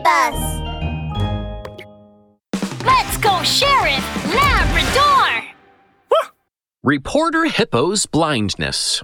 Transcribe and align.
save 0.00 0.06
us! 0.06 0.60
Let's 2.84 3.16
go, 3.18 3.42
Sheriff 3.42 4.34
Labrador! 4.34 5.44
Reporter 6.82 7.44
Hippo's 7.44 8.06
blindness. 8.06 9.02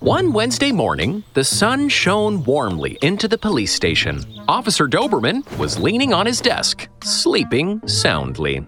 One 0.00 0.32
Wednesday 0.32 0.70
morning, 0.70 1.24
the 1.34 1.42
sun 1.42 1.88
shone 1.88 2.44
warmly 2.44 2.98
into 3.02 3.26
the 3.26 3.38
police 3.38 3.74
station. 3.74 4.24
Officer 4.46 4.86
Doberman 4.86 5.42
was 5.58 5.78
leaning 5.78 6.12
on 6.12 6.26
his 6.26 6.40
desk, 6.40 6.88
sleeping 7.02 7.86
soundly. 7.88 8.64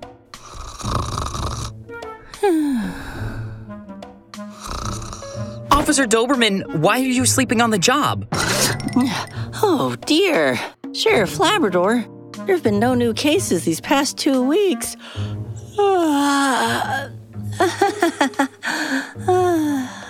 Officer 5.70 6.06
Doberman, 6.06 6.78
why 6.78 7.00
are 7.00 7.04
you 7.04 7.24
sleeping 7.26 7.60
on 7.60 7.70
the 7.70 7.78
job? 7.78 8.26
Oh 9.62 9.94
dear. 10.06 10.58
Sheriff 11.00 11.38
Labrador, 11.38 12.04
there 12.44 12.54
have 12.54 12.62
been 12.62 12.78
no 12.78 12.92
new 12.92 13.14
cases 13.14 13.64
these 13.64 13.80
past 13.80 14.18
two 14.18 14.42
weeks. 14.46 14.98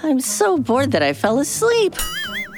I'm 0.02 0.18
so 0.18 0.58
bored 0.58 0.90
that 0.90 1.00
I 1.00 1.12
fell 1.12 1.38
asleep. 1.38 1.94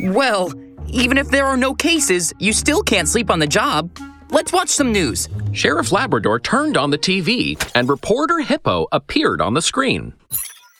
Well, 0.00 0.50
even 0.88 1.18
if 1.18 1.28
there 1.28 1.45
are 1.45 1.58
no 1.58 1.74
cases, 1.74 2.32
you 2.38 2.55
still 2.55 2.82
can't 2.82 3.06
sleep 3.06 3.30
on 3.30 3.38
the 3.38 3.46
job. 3.46 3.95
Let's 4.30 4.50
watch 4.50 4.70
some 4.70 4.92
news. 4.92 5.28
Sheriff 5.52 5.92
Labrador 5.92 6.41
turned 6.41 6.78
on 6.78 6.88
the 6.88 6.96
TV, 6.96 7.62
and 7.74 7.86
reporter 7.86 8.38
Hippo 8.38 8.86
appeared 8.92 9.42
on 9.42 9.52
the 9.52 9.60
screen. 9.60 10.14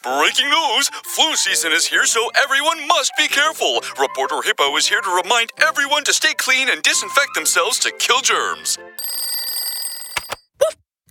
Breaking 0.03 0.49
news! 0.51 0.89
Flu 1.05 1.37
season 1.37 1.73
is 1.73 1.87
here, 1.87 2.05
so 2.05 2.29
everyone 2.43 2.87
must 2.89 3.13
be 3.17 3.29
careful. 3.29 3.81
Reporter 4.01 4.43
Hippo 4.43 4.75
is 4.77 4.89
here 4.89 5.01
to 5.01 5.11
remind 5.23 5.51
everyone 5.63 6.03
to 6.05 6.13
stay 6.13 6.35
clean 6.35 6.69
and 6.69 6.83
disinfect 6.83 7.29
themselves 7.37 7.79
to 7.81 7.93
kill 7.93 8.21
germs. 8.21 8.79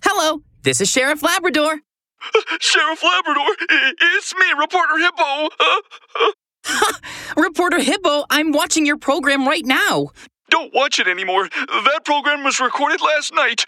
Hello, 0.04 0.42
this 0.62 0.80
is 0.82 0.90
Sheriff 0.90 1.22
Labrador. 1.22 1.80
Sheriff 2.60 3.02
Labrador, 3.02 3.46
it's 3.70 4.34
me, 4.34 4.46
Reporter 4.60 4.98
Hippo. 4.98 5.48
Uh, 5.58 6.92
Reporter 7.36 7.80
Hippo, 7.80 8.24
I'm 8.28 8.52
watching 8.52 8.84
your 8.84 8.98
program 8.98 9.46
right 9.48 9.64
now. 9.64 10.10
don't 10.50 10.74
watch 10.74 11.00
it 11.00 11.08
anymore. 11.08 11.48
That 11.48 12.02
program 12.04 12.44
was 12.44 12.60
recorded 12.60 13.00
last 13.00 13.32
night. 13.32 13.64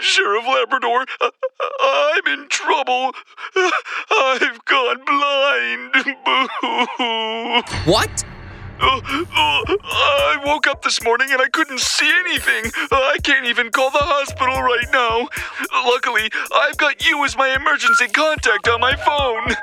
Sheriff 0.00 0.46
Labrador, 0.46 1.06
I'm 1.80 2.26
in 2.26 2.48
trouble. 2.48 3.12
I've 4.10 4.64
gone 4.64 5.04
blind. 5.04 5.92
Boo. 6.24 7.90
What? 7.90 8.24
Uh, 8.82 8.96
uh, 8.96 9.76
I 9.84 10.40
woke 10.44 10.66
up 10.66 10.82
this 10.82 11.02
morning 11.04 11.28
and 11.30 11.40
I 11.40 11.48
couldn't 11.48 11.80
see 11.80 12.10
anything. 12.20 12.70
I 12.90 13.18
can't 13.22 13.44
even 13.44 13.70
call 13.70 13.90
the 13.90 13.98
hospital 13.98 14.62
right 14.62 14.86
now. 14.90 15.28
Luckily, 15.86 16.30
I've 16.54 16.78
got 16.78 17.04
you 17.04 17.22
as 17.24 17.36
my 17.36 17.54
emergency 17.54 18.08
contact 18.08 18.68
on 18.68 18.80
my 18.80 18.96
phone. 18.96 19.54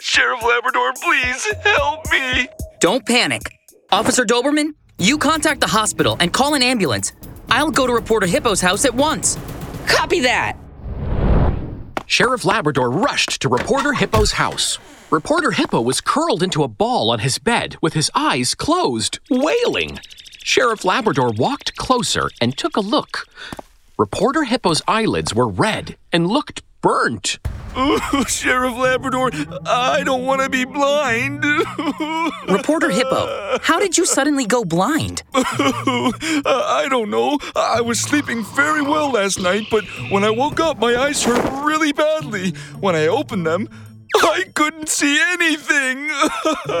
Sheriff 0.00 0.42
Labrador, 0.42 0.92
please 1.00 1.46
help 1.62 2.10
me. 2.10 2.48
Don't 2.80 3.06
panic. 3.06 3.42
Officer 3.92 4.24
Doberman, 4.24 4.74
you 4.98 5.16
contact 5.16 5.60
the 5.60 5.68
hospital 5.68 6.16
and 6.18 6.32
call 6.32 6.54
an 6.54 6.62
ambulance. 6.62 7.12
I'll 7.50 7.70
go 7.70 7.86
to 7.86 7.92
Reporter 7.92 8.26
Hippo's 8.26 8.60
house 8.60 8.84
at 8.84 8.94
once. 8.94 9.36
Copy 9.86 10.20
that. 10.20 10.56
Sheriff 12.06 12.44
Labrador 12.44 12.90
rushed 12.90 13.40
to 13.42 13.48
Reporter 13.48 13.92
Hippo's 13.92 14.32
house. 14.32 14.78
Reporter 15.10 15.50
Hippo 15.52 15.80
was 15.80 16.00
curled 16.00 16.42
into 16.42 16.62
a 16.62 16.68
ball 16.68 17.10
on 17.10 17.20
his 17.20 17.38
bed 17.38 17.76
with 17.80 17.94
his 17.94 18.10
eyes 18.14 18.54
closed, 18.54 19.18
wailing. 19.28 19.98
Sheriff 20.42 20.84
Labrador 20.84 21.30
walked 21.30 21.76
closer 21.76 22.30
and 22.40 22.56
took 22.56 22.76
a 22.76 22.80
look. 22.80 23.26
Reporter 23.98 24.44
Hippo's 24.44 24.82
eyelids 24.88 25.34
were 25.34 25.48
red 25.48 25.96
and 26.12 26.26
looked 26.26 26.62
burnt. 26.80 27.38
Oh, 27.76 28.24
Sheriff 28.28 28.76
Labrador, 28.76 29.30
I 29.66 30.02
don't 30.04 30.24
want 30.24 30.42
to 30.42 30.48
be 30.48 30.64
blind. 30.64 31.44
Reporter 32.48 32.90
Hippo, 32.90 33.58
how 33.62 33.78
did 33.78 33.96
you 33.96 34.04
suddenly 34.06 34.46
go 34.46 34.64
blind? 34.64 35.22
Uh, 36.42 36.64
I 36.66 36.86
don't 36.88 37.10
know. 37.10 37.38
I 37.54 37.80
was 37.80 38.00
sleeping 38.00 38.44
very 38.44 38.82
well 38.82 39.10
last 39.10 39.40
night, 39.40 39.66
but 39.70 39.84
when 40.10 40.24
I 40.24 40.30
woke 40.30 40.58
up, 40.60 40.78
my 40.78 40.96
eyes 40.96 41.22
hurt 41.22 41.64
really 41.64 41.92
badly. 41.92 42.52
When 42.80 42.94
I 42.94 43.06
opened 43.08 43.46
them, 43.46 43.68
I 44.16 44.44
couldn't 44.54 44.88
see 44.88 45.20
anything. 45.32 46.10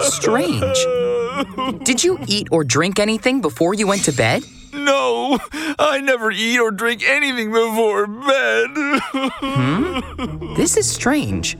Strange. 0.02 1.84
Did 1.84 2.02
you 2.02 2.18
eat 2.26 2.48
or 2.50 2.64
drink 2.64 2.98
anything 2.98 3.40
before 3.40 3.74
you 3.74 3.86
went 3.86 4.04
to 4.04 4.12
bed? 4.12 4.44
No, 4.84 5.38
I 5.78 6.00
never 6.00 6.30
eat 6.30 6.58
or 6.58 6.70
drink 6.70 7.02
anything 7.04 7.50
before 7.52 8.06
bed. 8.06 8.70
hmm? 9.40 10.54
This 10.54 10.76
is 10.76 10.90
strange. 10.90 11.56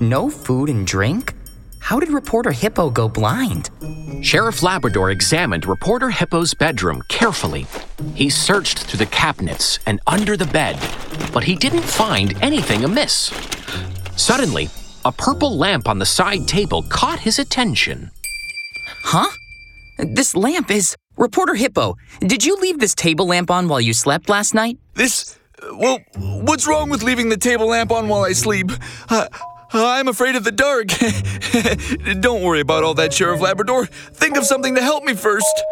No 0.00 0.30
food 0.30 0.68
and 0.68 0.86
drink? 0.86 1.34
How 1.80 1.98
did 1.98 2.10
Reporter 2.10 2.52
Hippo 2.52 2.90
go 2.90 3.08
blind? 3.08 3.70
Sheriff 4.22 4.62
Labrador 4.62 5.10
examined 5.10 5.66
Reporter 5.66 6.10
Hippo's 6.10 6.54
bedroom 6.54 7.02
carefully. 7.08 7.66
He 8.14 8.30
searched 8.30 8.84
through 8.84 8.98
the 8.98 9.06
cabinets 9.06 9.80
and 9.86 10.00
under 10.06 10.36
the 10.36 10.46
bed, 10.46 10.78
but 11.32 11.44
he 11.44 11.56
didn't 11.56 11.82
find 11.82 12.40
anything 12.40 12.84
amiss. 12.84 13.32
Suddenly, 14.16 14.68
a 15.04 15.10
purple 15.10 15.56
lamp 15.56 15.88
on 15.88 15.98
the 15.98 16.06
side 16.06 16.46
table 16.46 16.84
caught 16.88 17.18
his 17.18 17.38
attention. 17.40 18.10
Huh? 19.02 19.30
This 19.98 20.36
lamp 20.36 20.70
is. 20.70 20.96
Reporter 21.22 21.54
Hippo, 21.54 21.96
did 22.18 22.44
you 22.44 22.56
leave 22.56 22.80
this 22.80 22.96
table 22.96 23.28
lamp 23.28 23.48
on 23.48 23.68
while 23.68 23.80
you 23.80 23.92
slept 23.92 24.28
last 24.28 24.54
night? 24.54 24.76
This. 24.94 25.38
Well, 25.72 26.00
what's 26.16 26.66
wrong 26.66 26.90
with 26.90 27.04
leaving 27.04 27.28
the 27.28 27.36
table 27.36 27.68
lamp 27.68 27.92
on 27.92 28.08
while 28.08 28.24
I 28.24 28.32
sleep? 28.32 28.72
Uh, 29.08 29.28
I'm 29.72 30.08
afraid 30.08 30.34
of 30.34 30.42
the 30.42 30.50
dark. 30.50 30.88
Don't 32.20 32.42
worry 32.42 32.58
about 32.58 32.82
all 32.82 32.94
that, 32.94 33.12
Sheriff 33.12 33.40
Labrador. 33.40 33.86
Think 33.86 34.36
of 34.36 34.44
something 34.44 34.74
to 34.74 34.82
help 34.82 35.04
me 35.04 35.14
first. 35.14 35.62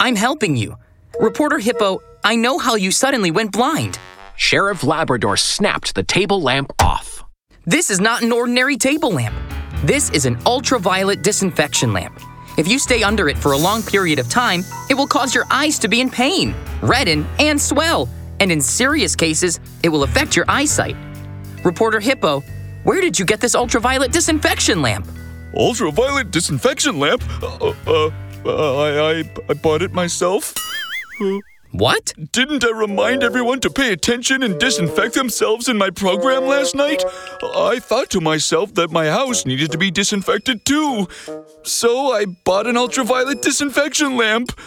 I'm 0.00 0.16
helping 0.16 0.56
you. 0.56 0.78
Reporter 1.20 1.58
Hippo, 1.58 2.00
I 2.24 2.36
know 2.36 2.58
how 2.58 2.74
you 2.74 2.90
suddenly 2.90 3.30
went 3.30 3.52
blind. 3.52 3.98
Sheriff 4.36 4.82
Labrador 4.84 5.36
snapped 5.36 5.94
the 5.94 6.02
table 6.02 6.40
lamp 6.40 6.72
off. 6.80 7.22
This 7.66 7.90
is 7.90 8.00
not 8.00 8.22
an 8.22 8.32
ordinary 8.32 8.78
table 8.78 9.10
lamp. 9.10 9.34
This 9.84 10.08
is 10.12 10.24
an 10.24 10.38
ultraviolet 10.46 11.22
disinfection 11.22 11.92
lamp. 11.92 12.18
If 12.56 12.68
you 12.68 12.78
stay 12.78 13.02
under 13.02 13.28
it 13.28 13.36
for 13.36 13.52
a 13.52 13.58
long 13.58 13.82
period 13.82 14.18
of 14.18 14.28
time, 14.28 14.64
it 14.88 14.94
will 14.94 15.08
cause 15.08 15.34
your 15.34 15.44
eyes 15.50 15.78
to 15.80 15.88
be 15.88 16.00
in 16.00 16.08
pain, 16.08 16.54
redden, 16.82 17.26
and 17.40 17.60
swell. 17.60 18.08
And 18.38 18.52
in 18.52 18.60
serious 18.60 19.16
cases, 19.16 19.58
it 19.82 19.88
will 19.88 20.04
affect 20.04 20.36
your 20.36 20.44
eyesight. 20.46 20.96
Reporter 21.64 21.98
Hippo, 21.98 22.42
where 22.84 23.00
did 23.00 23.18
you 23.18 23.24
get 23.24 23.40
this 23.40 23.54
ultraviolet 23.54 24.12
disinfection 24.12 24.82
lamp? 24.82 25.08
Ultraviolet 25.54 26.30
disinfection 26.30 26.98
lamp? 26.98 27.24
Uh, 27.42 27.74
uh, 27.86 28.10
uh, 28.46 28.76
I, 28.76 29.18
I, 29.18 29.30
I 29.48 29.54
bought 29.54 29.82
it 29.82 29.92
myself. 29.92 30.54
What? 31.74 32.12
Didn't 32.30 32.64
I 32.64 32.70
remind 32.70 33.24
everyone 33.24 33.58
to 33.62 33.68
pay 33.68 33.92
attention 33.92 34.44
and 34.44 34.60
disinfect 34.60 35.14
themselves 35.14 35.68
in 35.68 35.76
my 35.76 35.90
program 35.90 36.44
last 36.44 36.76
night? 36.76 37.02
I 37.42 37.80
thought 37.80 38.10
to 38.10 38.20
myself 38.20 38.72
that 38.74 38.92
my 38.92 39.06
house 39.06 39.44
needed 39.44 39.72
to 39.72 39.78
be 39.78 39.90
disinfected 39.90 40.64
too. 40.64 41.08
So 41.64 42.12
I 42.12 42.26
bought 42.26 42.68
an 42.68 42.76
ultraviolet 42.76 43.42
disinfection 43.42 44.16
lamp. 44.16 44.52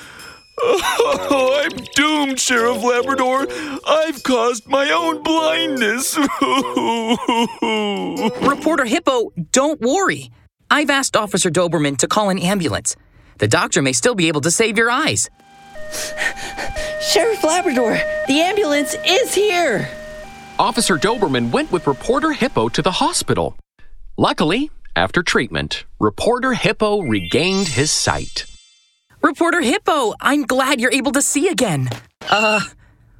Oh, 0.59 1.62
I'm 1.63 1.85
doomed, 1.94 2.40
Sheriff 2.40 2.81
Labrador. 2.81 3.46
I've 3.85 4.23
caused 4.23 4.67
my 4.67 4.90
own 4.90 5.22
blindness. 5.22 6.17
Reporter 8.41 8.85
Hippo, 8.85 9.29
don't 9.51 9.79
worry. 9.79 10.31
I've 10.72 10.90
asked 10.90 11.16
Officer 11.16 11.51
Doberman 11.51 11.97
to 11.97 12.07
call 12.07 12.31
an 12.31 12.40
ambulance. 12.40 12.96
The 13.38 13.47
doctor 13.47 13.84
may 13.84 13.94
still 13.94 14.16
be 14.16 14.29
able 14.29 14.41
to 14.41 14.49
save 14.49 14.79
your 14.79 14.90
eyes. 14.90 15.29
Sheriff 17.08 17.42
Labrador, 17.42 17.94
the 18.28 18.42
ambulance 18.42 18.94
is 19.08 19.34
here. 19.34 19.88
Officer 20.59 20.98
Doberman 20.98 21.52
went 21.52 21.72
with 21.72 21.88
Reporter 21.88 22.34
Hippo 22.34 22.68
to 22.68 22.82
the 22.82 22.92
hospital. 22.92 23.56
Luckily, 24.18 24.70
after 24.94 25.24
treatment, 25.24 25.86
Reporter 26.02 26.52
Hippo 26.52 27.04
regained 27.04 27.70
his 27.70 27.92
sight. 27.92 28.46
Reporter 29.22 29.62
Hippo, 29.62 30.16
I'm 30.20 30.44
glad 30.44 30.82
you're 30.82 30.92
able 30.92 31.14
to 31.14 31.22
see 31.22 31.48
again. 31.48 31.88
Uh, 32.30 32.59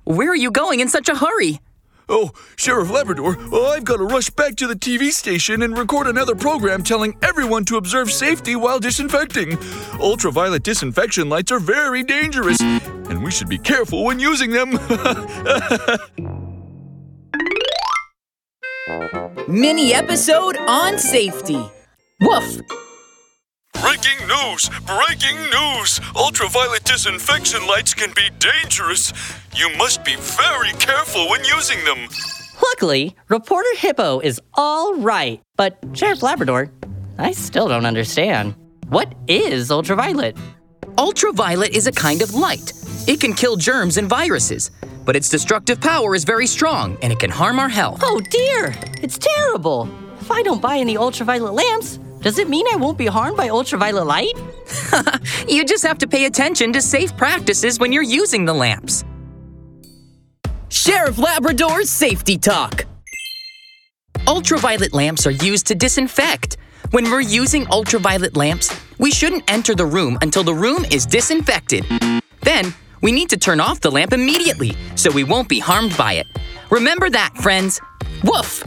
where 0.04 0.32
are 0.32 0.36
you 0.36 0.52
going 0.52 0.82
in 0.82 0.90
such 0.90 1.08
a 1.08 1.16
hurry? 1.16 1.62
Oh, 2.10 2.32
Sheriff 2.56 2.90
Labrador, 2.90 3.36
oh, 3.52 3.68
I've 3.68 3.84
got 3.84 3.98
to 3.98 4.06
rush 4.06 4.30
back 4.30 4.56
to 4.58 4.68
the 4.68 4.76
TV 4.76 5.12
station 5.12 5.62
and 5.62 5.78
record 5.78 6.08
another 6.08 6.36
program 6.36 6.82
telling 6.82 7.18
everyone 7.22 7.66
to 7.66 7.76
observe 7.76 8.12
safety 8.12 8.56
while 8.56 8.80
disinfecting. 8.80 9.58
Ultraviolet 10.00 10.64
disinfection 10.64 11.28
lights 11.28 11.52
are 11.52 11.60
very 11.60 12.04
dangerous, 12.04 12.62
and 12.62 13.24
we 13.24 13.32
should 13.32 13.50
be 13.50 13.58
careful 13.58 14.06
when 14.06 14.20
using 14.20 14.52
them. 14.52 14.72
Mini 19.50 19.94
episode 19.94 20.58
on 20.58 20.98
safety. 20.98 21.62
Woof. 22.22 22.60
Breaking 23.82 24.28
news! 24.28 24.70
Breaking 24.86 25.38
news! 25.52 26.02
Ultraviolet 26.16 26.84
disinfection 26.84 27.68
lights 27.68 27.94
can 27.94 28.12
be 28.16 28.30
dangerous. 28.40 29.14
You 29.56 29.70
must 29.78 30.04
be 30.04 30.16
very 30.16 30.72
careful 30.74 31.30
when 31.30 31.46
using 31.46 31.84
them. 31.86 32.08
Luckily, 32.62 33.16
Reporter 33.30 33.70
Hippo 33.78 34.20
is 34.20 34.42
all 34.56 34.96
right. 34.96 35.42
But, 35.58 35.78
Sheriff 35.94 36.24
Labrador, 36.24 36.72
I 37.20 37.32
still 37.34 37.68
don't 37.68 37.86
understand. 37.86 38.56
What 38.90 39.14
is 39.28 39.70
ultraviolet? 39.70 40.36
Ultraviolet 40.98 41.76
is 41.76 41.86
a 41.86 41.92
kind 41.92 42.24
of 42.24 42.34
light. 42.34 42.74
It 43.08 43.22
can 43.22 43.34
kill 43.34 43.58
germs 43.58 43.98
and 43.98 44.10
viruses, 44.10 44.72
but 45.06 45.16
its 45.16 45.30
destructive 45.30 45.80
power 45.80 46.16
is 46.16 46.24
very 46.24 46.48
strong 46.48 46.98
and 47.04 47.14
it 47.14 47.20
can 47.20 47.30
harm 47.30 47.60
our 47.60 47.70
health. 47.70 48.02
Oh 48.04 48.20
dear, 48.32 48.74
it's 49.04 49.20
terrible. 49.20 49.88
If 50.20 50.32
I 50.32 50.42
don't 50.42 50.62
buy 50.62 50.78
any 50.78 50.98
ultraviolet 50.98 51.54
lamps, 51.54 52.00
does 52.22 52.40
it 52.40 52.50
mean 52.50 52.66
I 52.72 52.76
won't 52.76 52.98
be 52.98 53.06
harmed 53.06 53.38
by 53.38 53.50
ultraviolet 53.50 54.06
light? 54.06 54.34
You 55.48 55.64
just 55.64 55.84
have 55.86 55.98
to 56.00 56.08
pay 56.08 56.26
attention 56.26 56.74
to 56.74 56.82
safe 56.82 57.16
practices 57.16 57.80
when 57.80 57.94
you're 57.94 58.04
using 58.04 58.44
the 58.44 58.54
lamps. 58.54 59.06
Sheriff 60.70 61.18
Labrador's 61.18 61.90
Safety 61.90 62.38
Talk. 62.38 62.86
Ultraviolet 64.28 64.94
lamps 64.94 65.26
are 65.26 65.32
used 65.32 65.68
to 65.68 65.76
disinfect. 65.76 66.58
When 66.92 67.10
we're 67.10 67.22
using 67.22 67.66
ultraviolet 67.72 68.36
lamps, 68.36 68.76
we 68.98 69.12
shouldn't 69.12 69.50
enter 69.50 69.74
the 69.74 69.86
room 69.86 70.18
until 70.22 70.44
the 70.44 70.54
room 70.54 70.86
is 70.92 71.06
disinfected. 71.06 71.86
Then, 72.42 72.74
we 73.02 73.12
need 73.12 73.30
to 73.30 73.38
turn 73.38 73.60
off 73.60 73.80
the 73.80 73.92
lamp 73.92 74.12
immediately 74.12 74.76
so 74.96 75.12
we 75.12 75.24
won't 75.24 75.48
be 75.48 75.60
harmed 75.60 75.96
by 75.98 76.14
it. 76.14 76.28
Remember 76.70 77.10
that, 77.10 77.38
friends. 77.38 77.80
Woof! 78.24 78.64